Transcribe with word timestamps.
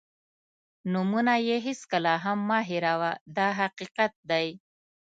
نومونه 0.91 1.33
یې 1.47 1.57
هېڅکله 1.67 2.13
هم 2.23 2.37
مه 2.49 2.59
هېروه 2.69 3.11
دا 3.37 3.47
حقیقت 3.59 4.13
دی. 4.29 4.47